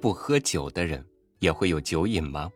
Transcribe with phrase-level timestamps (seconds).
[0.00, 1.04] 不喝酒的人
[1.38, 2.50] 也会有酒瘾吗？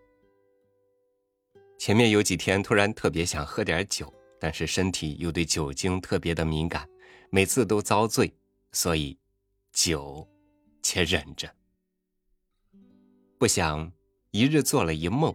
[1.79, 6.89] 前面有几天突然特别想喝点酒，但是身体又对酒精特别的敏感，
[7.31, 8.33] 每次都遭罪，
[8.73, 9.19] 所以
[9.73, 10.29] 酒
[10.83, 11.51] 且忍着。
[13.39, 13.91] 不想
[14.31, 15.35] 一日做了一梦，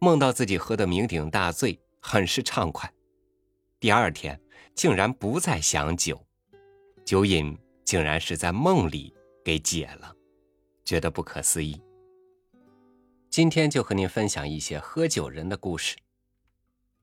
[0.00, 2.90] 梦到自己喝得酩酊大醉，很是畅快。
[3.80, 4.40] 第二天
[4.74, 6.24] 竟然不再想酒，
[7.04, 9.12] 酒瘾竟然是在梦里
[9.44, 10.14] 给解了，
[10.90, 11.80] 觉得不可思议。
[13.28, 15.96] 今天就和您分享一些喝酒人的故事。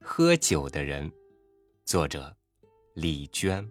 [0.02, 1.10] 喝酒的人，
[1.86, 2.36] 作者
[2.96, 3.66] 李娟。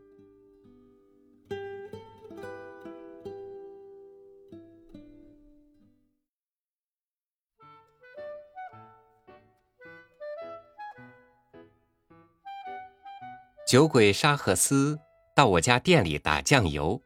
[13.68, 14.98] 酒鬼沙赫斯
[15.34, 17.02] 到我家店里打酱油，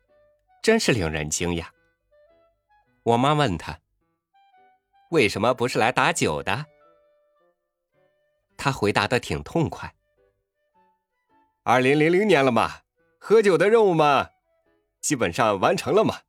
[0.62, 1.66] 真是令人惊讶。
[3.02, 3.80] 我妈问他
[5.10, 6.66] ：“为什么不是来打酒的？”
[8.56, 9.94] 他回答的挺痛快
[11.64, 12.82] ：“二零零零年了嘛，
[13.18, 14.28] 喝酒的任务嘛，
[15.00, 16.20] 基本上完成了嘛。”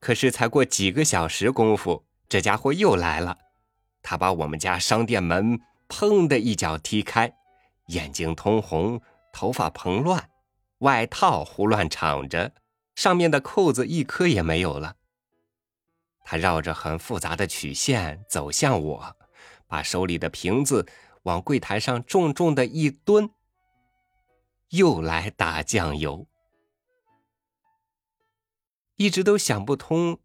[0.00, 3.38] 可是才过几个小时功夫，这家伙又来了，
[4.02, 5.60] 他把我们家商店门。
[5.88, 7.32] 砰的一脚踢开，
[7.86, 9.00] 眼睛通红，
[9.32, 10.28] 头发蓬乱，
[10.78, 12.52] 外套胡乱敞着，
[12.96, 14.96] 上面的扣子一颗也没有了。
[16.24, 19.16] 他绕着很复杂的曲线走向我，
[19.68, 20.88] 把手里的瓶子
[21.22, 23.30] 往柜台上重重的一蹲，
[24.70, 26.26] 又来打酱油。
[28.96, 30.18] 一直都想不通，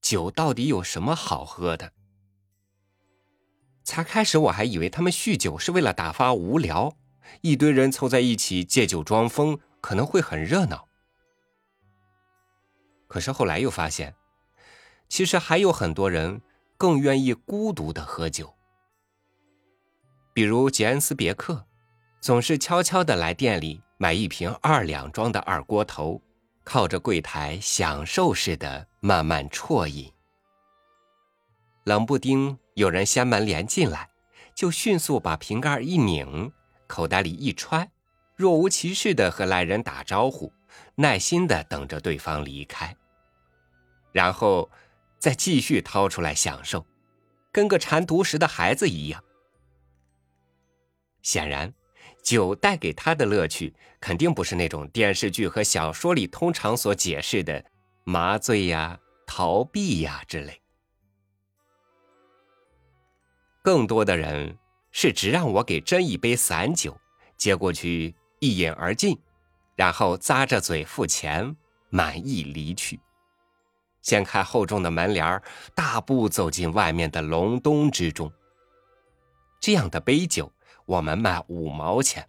[0.00, 1.92] 酒到底有什么好喝的。
[3.82, 6.94] 才开始我还以为他们酗酒是为了打发无聊，
[7.40, 10.85] 一堆人凑在一起借酒装疯，可能会很热闹。
[13.06, 14.14] 可是后来又发现，
[15.08, 16.40] 其实还有很多人
[16.76, 18.54] 更愿意孤独的喝酒。
[20.32, 21.66] 比如杰恩斯别克，
[22.20, 26.20] 总是悄悄的来店里买一瓶二两装的二锅头，
[26.64, 30.12] 靠着柜台享受似的慢慢啜饮。
[31.84, 32.58] 冷不丁。
[32.74, 34.10] 有人掀门帘进来，
[34.54, 36.52] 就迅速把瓶盖一拧，
[36.86, 37.90] 口袋里一揣，
[38.34, 40.52] 若无其事的和来人打招呼，
[40.96, 42.96] 耐心的等着对方离开，
[44.12, 44.70] 然后
[45.18, 46.86] 再继续掏出来享受，
[47.52, 49.22] 跟个馋独食的孩子一样。
[51.22, 51.74] 显然，
[52.22, 57.64] 酒带给他的乐趣，肯定不是那种电视剧和小说里通常所解释的
[58.04, 60.60] 麻醉呀、逃避呀之类。
[63.62, 64.56] 更多的人
[64.92, 66.96] 是只让我给斟一杯散酒，
[67.36, 69.18] 接过去一饮而尽，
[69.76, 71.54] 然后咂着嘴付钱，
[71.90, 72.98] 满意离去。
[74.02, 75.42] 掀开厚重的门帘
[75.74, 78.32] 大步走进外面的隆冬之中。
[79.60, 80.52] 这样的杯酒，
[80.86, 82.28] 我们卖五毛钱。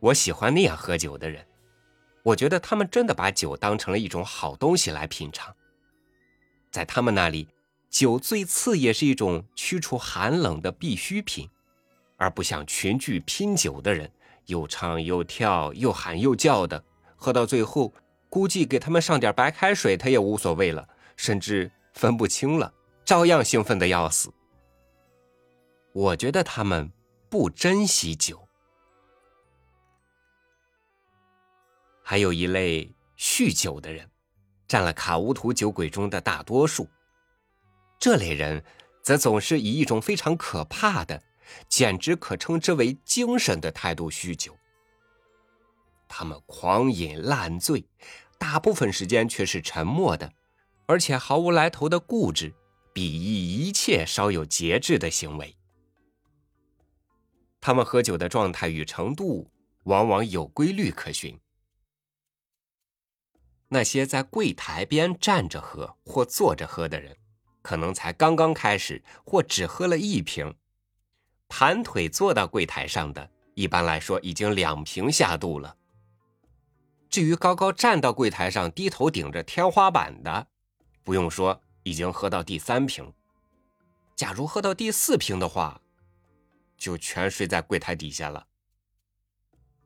[0.00, 1.46] 我喜欢那样喝酒的人，
[2.22, 5.54] 我觉得他们真的把酒当成了一种好东西来品尝，
[6.70, 7.48] 在他们那里。
[7.88, 11.48] 酒最次也是一种驱除寒冷的必需品，
[12.24, 14.10] 而不像群聚拼酒的人，
[14.46, 16.82] 又唱又跳，又喊又叫的，
[17.16, 17.92] 喝到最后，
[18.30, 22.72] 估计给他们上点白开水，他也无所谓了，甚至分不清了，
[23.04, 24.32] 照样兴奋的要死。
[25.92, 26.90] 我觉得他们
[27.28, 28.48] 不珍惜酒。
[32.02, 34.08] 还有一类酗酒的人，
[34.66, 36.88] 占了卡乌图酒鬼中的大多数。
[37.98, 38.64] 这类人，
[39.02, 41.22] 则总是以一种非常可怕的，
[41.68, 44.56] 简直可称之为精神的态度酗酒。
[46.08, 47.86] 他们狂饮烂醉，
[48.38, 50.32] 大部分时间却是沉默的，
[50.86, 52.54] 而且毫无来头的固执，
[52.92, 55.56] 鄙夷一切稍有节制的行为。
[57.60, 59.50] 他们喝酒的状态与程度，
[59.84, 61.40] 往往有规律可循。
[63.68, 67.16] 那些在柜台边站着喝或坐着喝的人。
[67.62, 70.54] 可能才刚刚开始，或只喝了一瓶，
[71.56, 75.76] 盘腿坐到柜台上的，一般来说已经两瓶下肚了。
[77.08, 80.48] 至于高高站到柜台上，低头顶着天花板的，
[81.04, 83.12] 不用说，已经喝到第三瓶。
[84.16, 85.80] 假如喝到第四瓶的话，
[86.76, 88.44] 就全睡在柜台底下了。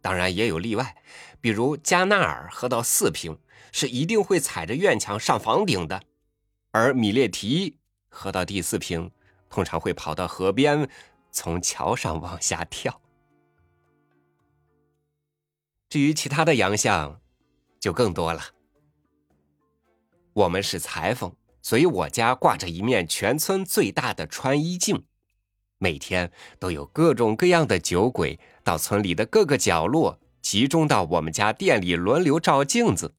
[0.00, 0.96] 当然也有例外，
[1.38, 3.38] 比如加纳尔喝到四瓶，
[3.72, 6.02] 是一定会踩着院墙上房顶的。
[6.70, 7.76] 而米列提
[8.08, 9.10] 喝到第四瓶，
[9.50, 10.88] 通常会跑到河边，
[11.30, 13.00] 从桥上往下跳。
[15.88, 17.20] 至于其他的洋相，
[17.80, 18.42] 就更多了。
[20.34, 25.04] 我们是裁缝，所以我家挂着一面全村最大的穿衣镜，
[25.78, 33.14] 每天都有各种各样的酒鬼到村里的各个角落，集中到我们家店里轮流照镜子，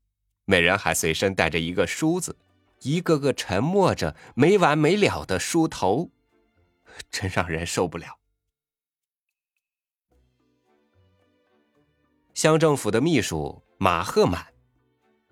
[0.46, 2.38] 每人还随身带着一个梳子，
[2.82, 6.12] 一个个沉默着没完没了的梳头，
[7.10, 8.20] 真让人受不了。
[12.34, 14.54] 乡政府的秘书马赫满，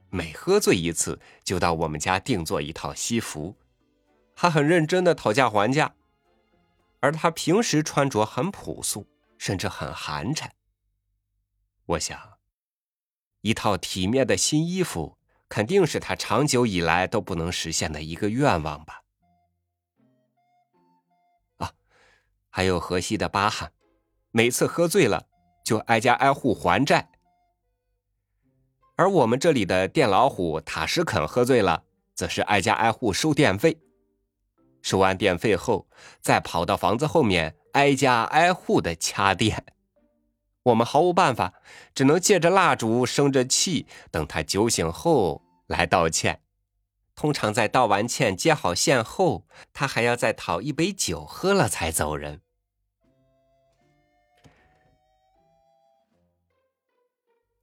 [0.09, 3.55] 每喝醉一次就到我们家定做一套西服，
[4.35, 5.95] 他很认真的讨价还价，
[6.99, 10.49] 而他平时穿着很朴素，甚至很寒碜。
[11.85, 12.37] 我想，
[13.39, 15.17] 一套体面的新衣服
[15.47, 19.03] 肯定是他长久以来都不能实现的一个愿望吧。
[22.57, 23.71] 还有河西的巴汉，
[24.31, 25.27] 每次喝醉了。
[25.63, 27.07] 就挨家挨户还债，
[28.95, 31.83] 而我们这里的电老虎塔什肯喝醉了，
[32.15, 33.77] 则是挨家挨户收电费，
[34.81, 35.87] 收完电费后，
[36.19, 39.63] 再跑到房子后面挨家挨户的掐电。
[40.63, 41.53] 我们毫无办法，
[41.93, 46.41] 只能借着蜡烛生着气，等他酒醒后来道歉。
[47.13, 52.41] 通常在道完歉接好线后，他还要再讨一杯酒喝了才走人。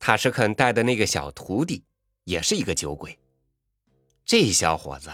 [0.04, 1.82] 塔什肯带的那个小徒弟
[2.24, 3.18] 也是一个酒鬼。
[4.22, 5.08] 这小伙子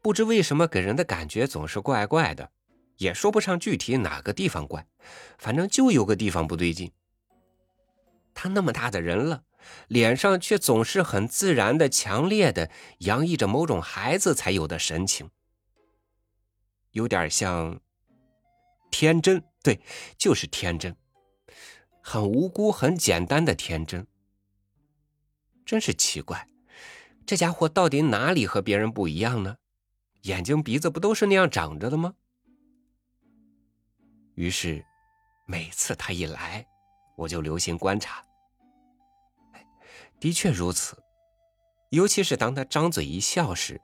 [0.00, 2.50] 不知为什么给人的感觉总是怪怪的，
[2.96, 4.86] 也说不上具体哪个地方怪，
[5.36, 6.90] 反正就有个地方不对劲。
[8.32, 9.42] 他那么大的人了，
[9.88, 15.28] 脸上却总是很自然的、强烈的洋溢着某种孩子才有的神情，
[16.92, 17.78] 有点像
[18.90, 19.82] 天真，对，
[20.16, 20.96] 就是天真，
[22.00, 24.06] 很无辜、很简单的天真。
[25.64, 26.46] 真是奇怪，
[27.24, 29.56] 这家伙到底哪里和别人不一样呢？
[30.22, 32.14] 眼睛鼻子不都是那样长着的吗？
[34.34, 34.84] 于是，
[35.46, 36.66] 每次他一来，
[37.16, 38.22] 我就留心观察。
[40.20, 41.02] 的确如此，
[41.90, 43.80] 尤其是当他张嘴一笑时，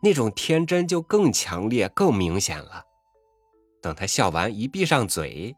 [0.00, 2.84] 那种天真就更强烈、更明显了。
[3.82, 5.56] 等他笑完一闭上嘴，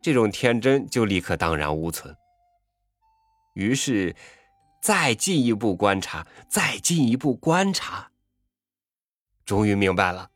[0.00, 2.16] 这种天真就立刻荡然无存。
[3.54, 4.16] 于是。
[4.82, 8.10] 再进一步观察，再进一步观察，
[9.46, 10.32] 终于明白了，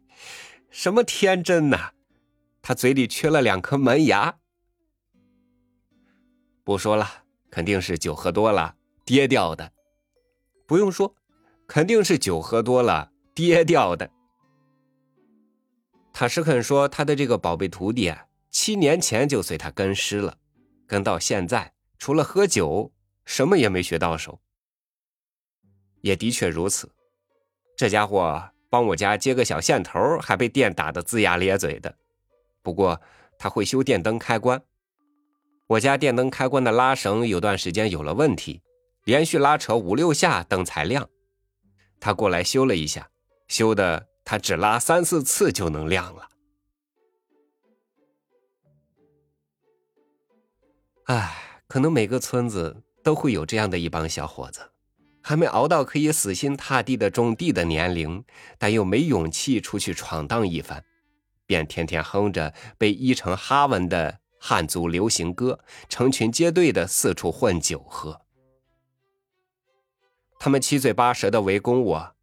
[0.70, 1.92] 什么天真呐？
[2.62, 4.38] 他嘴里缺了两颗门牙。
[6.64, 9.70] 不说了，肯定是酒喝多了跌掉的。
[10.66, 11.14] 不用说，
[11.66, 14.10] 肯定是酒喝多了跌掉的。
[16.14, 20.38] 塔什肯说，他的这个宝贝徒弟啊，七年前就随他跟师了，
[20.86, 22.93] 跟到现在，除了喝酒。
[23.24, 24.40] 什么也没学到手，
[26.02, 26.90] 也的确如此。
[27.76, 31.96] 这家伙帮我家接个小线头，还被电打得龇牙咧嘴的。
[32.62, 33.00] 不过
[33.38, 34.62] 他会修电灯开关，
[35.66, 38.62] 我家电灯开关的拉绳有段时间有了问题，
[39.04, 41.08] 连续拉扯五六下灯才亮。
[41.98, 43.10] 他过来修了一下，
[43.48, 46.28] 修的他只拉三四次就能亮了。
[51.06, 52.83] 唉，可能每个村子。
[53.04, 54.72] 都会有这样的一帮小伙子，
[55.22, 58.24] 还没熬到可以死心塌地的种地的年龄，
[58.58, 60.82] 但又没勇气出去闯荡一番，
[61.46, 68.22] 便天天哼着被译成哈文的汉族流行歌，成群结队的四处混酒喝。
[70.38, 72.14] 他们七嘴八舌的围攻我。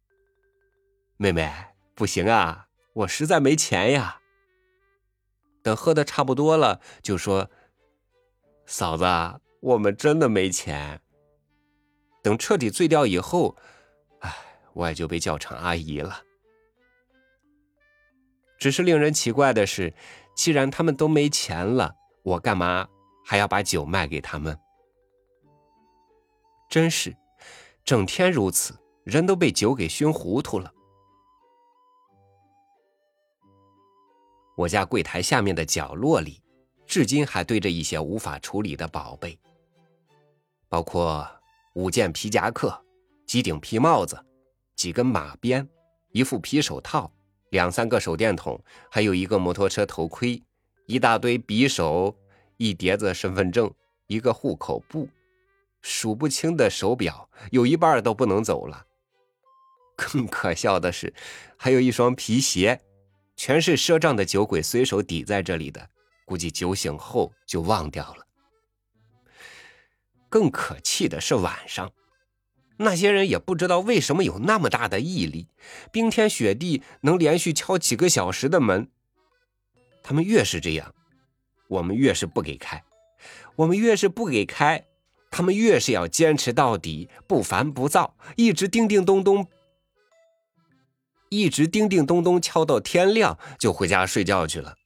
[1.16, 1.52] 妹妹，
[1.94, 4.20] 不行啊，我实在没钱呀。
[5.62, 7.48] 等喝的差不多了，就说
[8.66, 9.04] ：“嫂子。”
[9.62, 11.00] 我们真的没钱。
[12.20, 13.56] 等彻底醉掉以后，
[14.20, 14.34] 唉，
[14.72, 16.22] 我也就被叫成阿姨了。
[18.58, 19.94] 只是令人奇怪的是，
[20.36, 22.88] 既然他们都没钱了，我干嘛
[23.24, 24.58] 还要把酒卖给他们？
[26.68, 27.16] 真是，
[27.84, 30.72] 整天如此，人都被酒给熏糊涂了。
[34.56, 36.42] 我家柜台下面的角落里，
[36.84, 39.38] 至今还堆着一些无法处理的宝贝。
[40.72, 41.28] 包括
[41.74, 42.82] 五件皮夹克、
[43.26, 44.18] 几顶皮帽子、
[44.74, 45.68] 几根马鞭、
[46.12, 47.12] 一副皮手套、
[47.50, 48.58] 两三个手电筒，
[48.90, 50.42] 还有一个摩托车头盔、
[50.86, 52.16] 一大堆匕首、
[52.56, 53.70] 一叠子身份证、
[54.06, 55.06] 一个户口簿、
[55.82, 58.86] 数不清的手表，有一半都不能走了。
[59.94, 61.12] 更可笑的是，
[61.58, 62.80] 还有一双皮鞋，
[63.36, 65.90] 全是赊账的酒鬼随手抵在这里的，
[66.24, 68.26] 估计酒醒后就忘掉了。
[70.32, 71.92] 更可气的是晚上，
[72.78, 75.46] 那些人也不知道为什么有那么大的毅力，
[75.92, 78.88] 冰天雪地能连续敲几个小时的门。
[80.02, 80.94] 他们越是这样，
[81.68, 82.78] 我们越是不给开；
[83.56, 84.82] 我们越是不给开，
[85.30, 89.46] 他们越是要坚持到底，不烦不躁，一直叮叮咚咚，
[91.28, 94.76] 一直叮叮咚咚敲到天亮，就回家睡觉去了。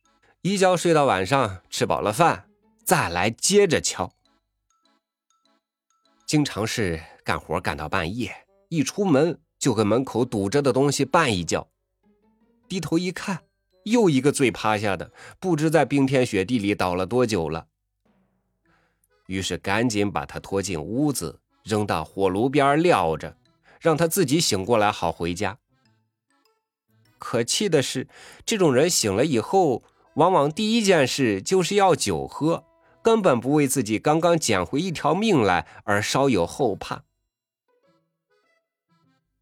[0.42, 2.48] 一觉睡到晚上，吃饱了饭，
[2.84, 4.10] 再来接着敲。
[6.26, 8.34] 经常是干活干到半夜，
[8.68, 11.68] 一出门就跟门口堵着的东西绊一跤，
[12.68, 13.44] 低头一看，
[13.84, 17.68] 又一个醉趴下的，不知在冰天雪地里倒了多久了。
[19.28, 23.36] 于是赶紧把他拖进屋子，扔到火炉边撂着，
[23.80, 25.56] 让他自己醒过来好回家。
[27.18, 28.08] 可气的是，
[28.44, 32.64] 这种人醒了以后，往往第一件事就是要酒喝。
[33.06, 37.04] 根本不为自己刚刚捡回一条命来而稍有后怕。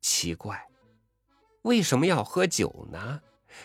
[0.02, 0.68] 奇怪，
[1.62, 3.22] 为什么要喝酒呢？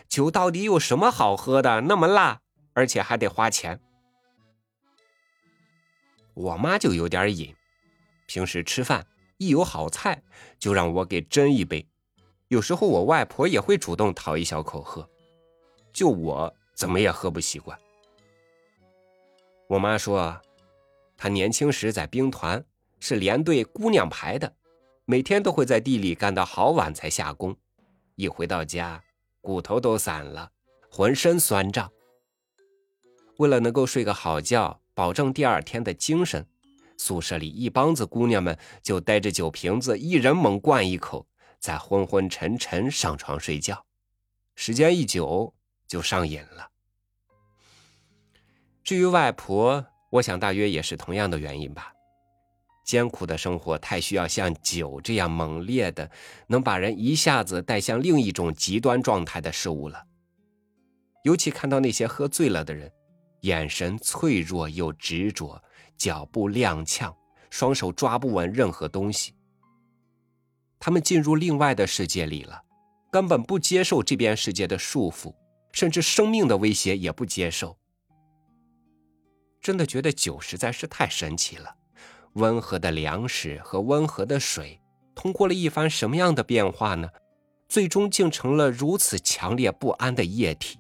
[0.08, 1.82] 酒到底有什么好喝的？
[1.82, 2.40] 那么辣，
[2.72, 3.82] 而且还得花钱。
[6.34, 7.54] 我妈就有点瘾，
[8.26, 10.24] 平时吃饭一有好菜
[10.58, 11.86] 就让我给斟一杯，
[12.48, 15.10] 有时候我外婆也会主动讨一小口喝，
[15.92, 17.78] 就我怎么也喝不习惯。
[19.70, 20.42] 我妈说，
[21.16, 22.66] 她年轻时在兵团
[23.00, 24.56] 是连队姑娘排的，
[25.06, 27.56] 每天都会在地里干到好晚才下工，
[28.16, 29.04] 一回到家
[29.42, 30.52] 骨头都散了，
[30.90, 31.92] 浑身酸胀。
[33.38, 36.48] 为了能够睡个好觉，保证第二天的精神，
[36.98, 41.28] 宿舍里一帮子姑娘们就带着酒瓶子，一人猛灌一口，
[41.60, 43.86] 再昏昏沉沉上床睡觉，
[44.56, 45.54] 时间一久
[45.88, 46.69] 就上瘾了。
[48.90, 51.94] 至于外婆，我想大约也是同样的原因吧。
[52.84, 56.10] 艰苦的生活太需要像酒这样猛烈的，
[56.48, 60.04] 能把人一下子带向另一种极端状态的事物了。
[61.22, 62.92] 尤其看到那些喝醉了的人，
[63.42, 65.62] 眼神脆弱又执着，
[65.96, 67.14] 脚步踉跄，
[67.52, 69.36] 双手抓不稳任何东西。
[70.80, 72.60] 他们进入另外的世界里了，
[73.12, 75.36] 根本不接受这边世界的束缚，
[75.74, 77.78] 甚至生命的威胁也不接受。
[79.62, 81.76] 真的觉得酒实在是太神奇了，
[82.34, 84.80] 温和的粮食和温和的水，
[85.14, 87.10] 通过了一番什么样的变化呢？
[87.68, 90.80] 最终竟成了如此强烈不安的液体。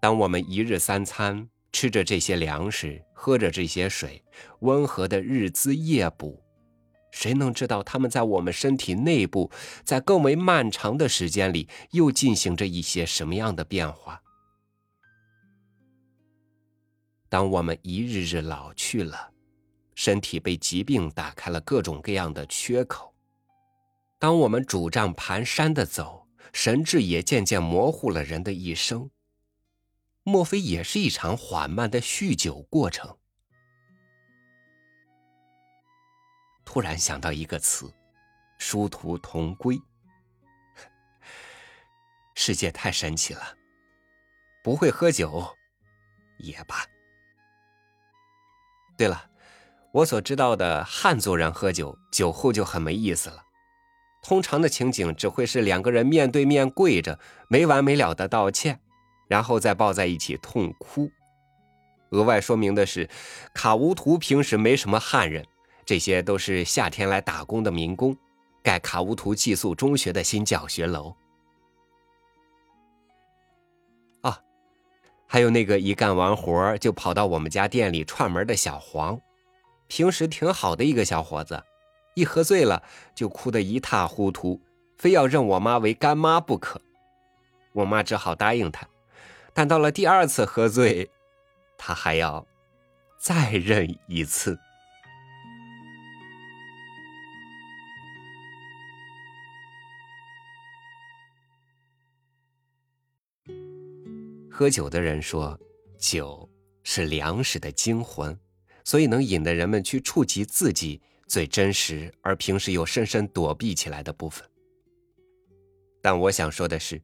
[0.00, 4.24] 当我们一日三餐吃着这些粮食，喝着这些水，
[4.60, 6.42] 温和的日滋夜补，
[7.12, 9.50] 谁能知道他们在我们身体内部，
[9.84, 14.20] 在更为漫长的时间里，又进行着一些什么样的变化？
[17.36, 19.30] 当我们一日日老去了，
[19.94, 23.12] 身体被疾病打开了各种各样的缺口；
[24.18, 29.10] 当我们拄杖蹒跚的走，神智也渐渐模糊了人的一生，
[30.22, 33.18] 莫非也是一场缓慢的酗酒过程？
[36.64, 37.92] 突然想到一个词：
[38.56, 39.78] 殊途同归。
[42.34, 43.58] 世界太神奇了，
[44.64, 45.54] 不会喝酒
[46.38, 46.76] 也罢。
[48.96, 49.24] 对了，
[49.92, 53.42] 我所知道的汉族人喝酒，酒后就很没意思了。
[54.22, 58.80] 通常的情景只会是两个人面对面跪着，没完没了的道歉，
[59.28, 61.10] 然后再抱在一起痛哭。
[62.10, 63.08] 额外说明的是，
[63.52, 65.44] 卡乌图平时没什么汉人，
[65.84, 68.16] 这些都是夏天来打工的民工，
[68.62, 71.14] 盖卡乌图寄宿中学的新教学楼。
[75.26, 79.20] 还有那个一干完活就跑到我们家店里串门的小黄，
[79.88, 81.62] 平时挺好的一个小伙子，
[82.14, 82.82] 一喝醉了
[83.14, 84.60] 就哭得一塌糊涂，
[84.96, 86.80] 非要认我妈为干妈不可。
[87.72, 88.88] 我妈只好答应他，
[89.52, 91.10] 但到了第二次喝醉，
[91.76, 92.46] 他还要
[93.18, 94.58] 再认一次。
[104.58, 105.60] 喝酒的人说，
[105.98, 106.48] 酒
[106.82, 108.34] 是粮食的精魂，
[108.84, 114.48] 所以能引得人们去触及自己最真实而平时又深深躲避起来的部分。
[116.00, 117.02] 但我想说的是，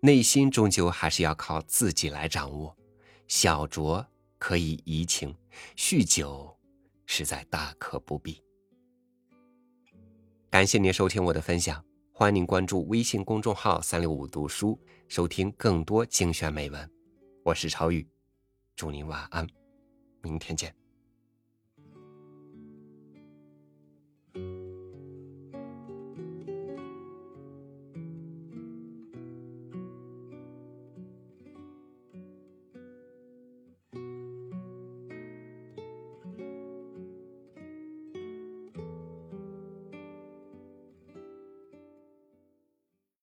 [0.00, 2.74] 内心终究还是要靠自己来掌握。
[3.28, 4.02] 小酌
[4.38, 5.36] 可以怡情，
[5.76, 6.56] 酗酒
[7.04, 8.42] 实在大可不必。
[10.48, 16.93] 感谢您收听我的分享，欢迎您关注微信公众号“三六五读书”，收听更多精选美文。
[17.44, 18.08] 我是超宇，
[18.74, 19.46] 祝您晚安，
[20.22, 20.74] 明天见。